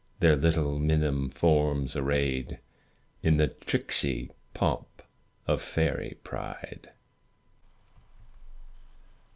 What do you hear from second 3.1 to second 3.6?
In the